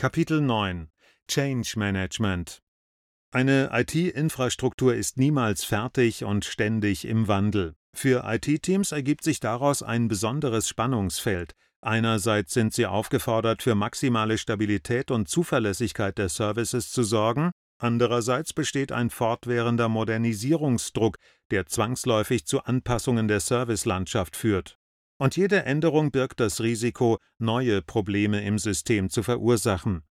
[0.00, 0.90] Kapitel 9
[1.26, 2.62] Change Management
[3.32, 7.74] Eine IT-Infrastruktur ist niemals fertig und ständig im Wandel.
[7.96, 11.56] Für IT-Teams ergibt sich daraus ein besonderes Spannungsfeld.
[11.80, 18.92] Einerseits sind sie aufgefordert, für maximale Stabilität und Zuverlässigkeit der Services zu sorgen, andererseits besteht
[18.92, 21.16] ein fortwährender Modernisierungsdruck,
[21.50, 24.77] der zwangsläufig zu Anpassungen der Servicelandschaft führt.
[25.18, 30.02] Und jede Änderung birgt das Risiko, neue Probleme im System zu verursachen.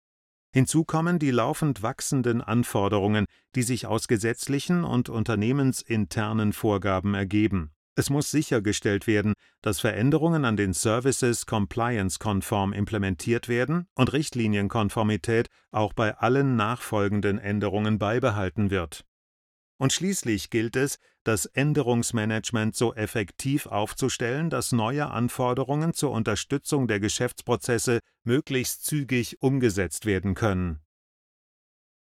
[0.54, 3.26] Hinzu kommen die laufend wachsenden Anforderungen,
[3.56, 7.72] die sich aus gesetzlichen und unternehmensinternen Vorgaben ergeben.
[7.96, 15.94] Es muss sichergestellt werden, dass Veränderungen an den Services compliance-konform implementiert werden und Richtlinienkonformität auch
[15.94, 19.04] bei allen nachfolgenden Änderungen beibehalten wird
[19.78, 27.00] und schließlich gilt es, das Änderungsmanagement so effektiv aufzustellen, dass neue Anforderungen zur Unterstützung der
[27.00, 30.80] Geschäftsprozesse möglichst zügig umgesetzt werden können.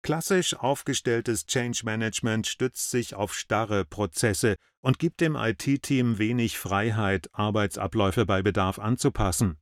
[0.01, 7.29] Klassisch aufgestelltes Change Management stützt sich auf starre Prozesse und gibt dem IT-Team wenig Freiheit,
[7.33, 9.58] Arbeitsabläufe bei Bedarf anzupassen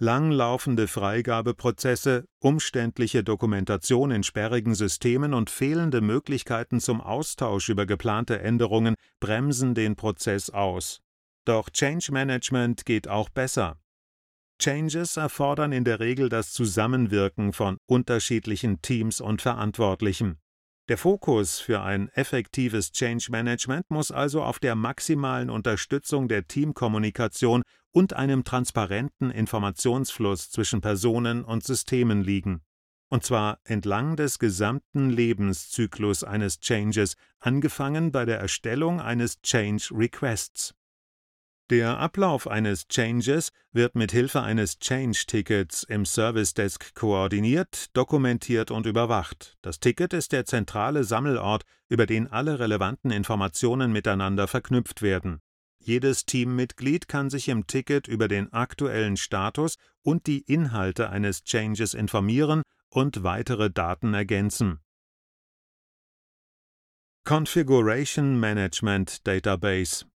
[0.00, 8.94] langlaufende Freigabeprozesse, umständliche Dokumentation in sperrigen Systemen und fehlende Möglichkeiten zum Austausch über geplante Änderungen
[9.20, 11.00] bremsen den Prozess aus.
[11.44, 13.78] Doch Change Management geht auch besser.
[14.58, 20.38] Changes erfordern in der Regel das Zusammenwirken von unterschiedlichen Teams und Verantwortlichen.
[20.90, 27.62] Der Fokus für ein effektives Change Management muss also auf der maximalen Unterstützung der Teamkommunikation
[27.92, 32.62] und einem transparenten Informationsfluss zwischen Personen und Systemen liegen.
[33.08, 40.74] Und zwar entlang des gesamten Lebenszyklus eines Changes, angefangen bei der Erstellung eines Change Requests.
[41.70, 48.86] Der Ablauf eines Changes wird mit Hilfe eines Change-Tickets im Service Desk koordiniert, dokumentiert und
[48.86, 49.56] überwacht.
[49.62, 55.38] Das Ticket ist der zentrale Sammelort, über den alle relevanten Informationen miteinander verknüpft werden.
[55.78, 61.94] Jedes Teammitglied kann sich im Ticket über den aktuellen Status und die Inhalte eines Changes
[61.94, 64.80] informieren und weitere Daten ergänzen.
[67.24, 70.09] Configuration Management Database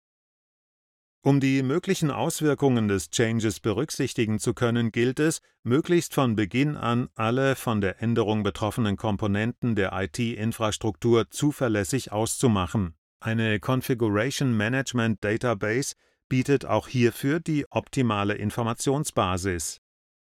[1.24, 7.08] um die möglichen Auswirkungen des Changes berücksichtigen zu können, gilt es, möglichst von Beginn an
[7.14, 12.94] alle von der Änderung betroffenen Komponenten der IT-Infrastruktur zuverlässig auszumachen.
[13.20, 15.94] Eine Configuration Management Database
[16.28, 19.80] bietet auch hierfür die optimale Informationsbasis.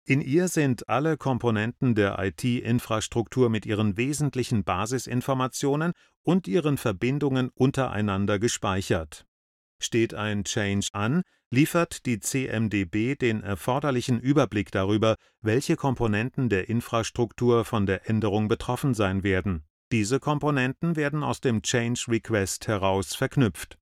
[0.05, 5.93] In ihr sind alle Komponenten der IT-Infrastruktur mit ihren wesentlichen Basisinformationen
[6.23, 9.28] und ihren Verbindungen untereinander gespeichert
[9.81, 17.65] Steht ein Change an, liefert die CMDB den erforderlichen Überblick darüber, welche Komponenten der Infrastruktur
[17.65, 19.63] von der Änderung betroffen sein werden.
[19.91, 23.79] Diese Komponenten werden aus dem Change Request heraus verknüpft.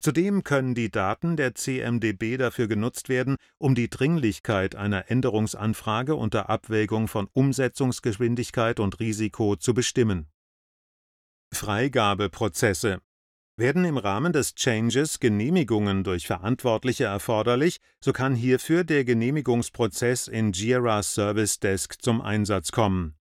[0.00, 6.48] Zudem können die Daten der CMDB dafür genutzt werden, um die Dringlichkeit einer Änderungsanfrage unter
[6.48, 10.28] Abwägung von Umsetzungsgeschwindigkeit und Risiko zu bestimmen.
[11.52, 13.00] Freigabeprozesse
[13.56, 20.52] werden im Rahmen des Changes Genehmigungen durch Verantwortliche erforderlich, so kann hierfür der Genehmigungsprozess in
[20.52, 23.14] Jira Service Desk zum Einsatz kommen.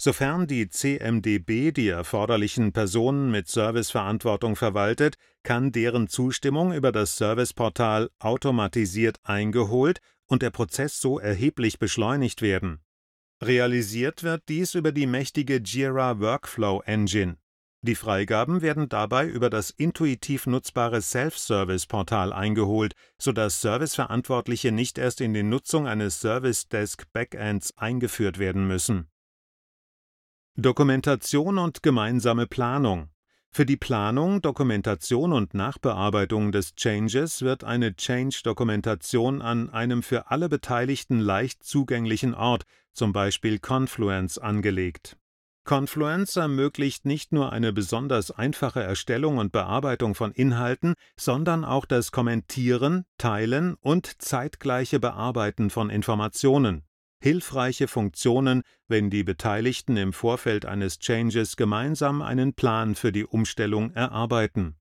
[0.00, 8.10] Sofern die CMDB die erforderlichen Personen mit Serviceverantwortung verwaltet, kann deren Zustimmung über das Serviceportal
[8.20, 12.80] automatisiert eingeholt und der Prozess so erheblich beschleunigt werden.
[13.42, 17.38] Realisiert wird dies über die mächtige Jira Workflow Engine.
[17.82, 25.32] Die Freigaben werden dabei über das intuitiv nutzbare Self-Service-Portal eingeholt, sodass Serviceverantwortliche nicht erst in
[25.32, 29.08] die Nutzung eines Service Desk Backends eingeführt werden müssen.
[30.56, 33.10] Dokumentation und gemeinsame Planung
[33.50, 40.48] für die Planung, Dokumentation und Nachbearbeitung des Changes wird eine Change-Dokumentation an einem für alle
[40.48, 45.16] Beteiligten leicht zugänglichen Ort, zum Beispiel Confluence, angelegt
[45.68, 52.10] Confluence ermöglicht nicht nur eine besonders einfache Erstellung und Bearbeitung von Inhalten, sondern auch das
[52.10, 56.84] Kommentieren, Teilen und zeitgleiche Bearbeiten von Informationen.
[57.20, 63.92] Hilfreiche Funktionen, wenn die Beteiligten im Vorfeld eines Changes gemeinsam einen Plan für die Umstellung
[63.92, 64.78] erarbeiten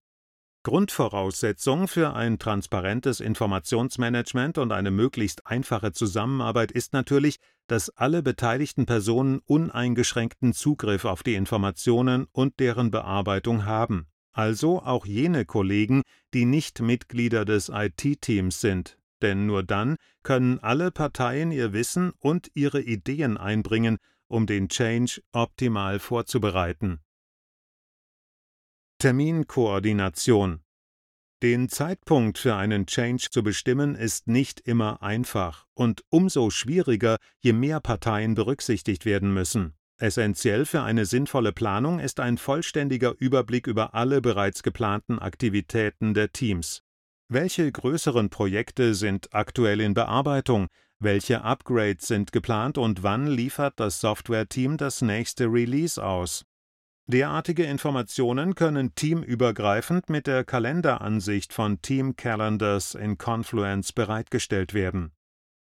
[0.68, 8.86] Grundvoraussetzung für ein transparentes Informationsmanagement und eine möglichst einfache Zusammenarbeit ist natürlich, dass alle beteiligten
[8.86, 16.02] Personen uneingeschränkten Zugriff auf die Informationen und deren Bearbeitung haben, also auch jene Kollegen,
[16.34, 18.98] die nicht Mitglieder des IT-Teams sind.
[19.24, 23.98] denn nur dann können alle Parteien ihr Wissen und ihre Ideen einbringen,
[24.28, 27.00] um den Change optimal vorzubereiten.
[29.00, 30.62] Terminkoordination
[31.44, 37.54] Den Zeitpunkt für einen Change zu bestimmen ist nicht immer einfach und umso schwieriger, je
[37.54, 39.76] mehr Parteien berücksichtigt werden müssen.
[40.00, 46.32] Essentiell für eine sinnvolle Planung ist ein vollständiger Überblick über alle bereits geplanten Aktivitäten der
[46.32, 46.82] Teams.
[47.30, 50.68] Welche größeren Projekte sind aktuell in Bearbeitung?
[50.98, 56.46] Welche Upgrades sind geplant und wann liefert das Softwareteam das nächste Release aus?
[57.10, 65.14] Derartige Informationen können teamübergreifend mit der Kalenderansicht von Team Calendars in Confluence bereitgestellt werden.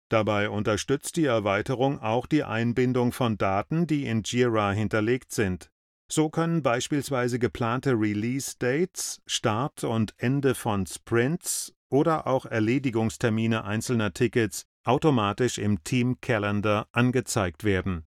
[0.08, 5.70] Dabei unterstützt die Erweiterung auch die Einbindung von Daten, die in Jira hinterlegt sind.
[6.10, 14.64] So können beispielsweise geplante Release-Dates, Start und Ende von Sprints oder auch Erledigungstermine einzelner Tickets
[14.86, 18.06] automatisch im Team Calendar angezeigt werden